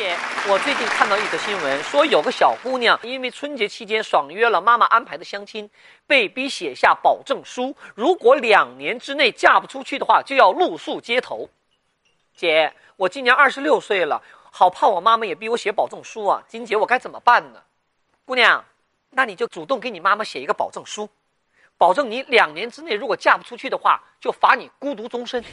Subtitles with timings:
[0.00, 0.16] 姐
[0.48, 5.68] 我最近看到一则新闻说有个小姑娘因为春节期间爽约了妈妈安排的相亲
[6.06, 11.50] 被逼写下保证书如果两年之内嫁不出去的话就要露宿街头。
[12.34, 17.60] 姐我今年二十六岁了好怕我妈妈也逼我写保证书啊金姐我该怎么办呢？
[18.24, 18.64] 姑娘
[19.10, 21.10] 那你就主动给你妈妈写一个保证书
[21.76, 25.44] 保证你两年之内如果嫁不出去的话就罚你孤独终身。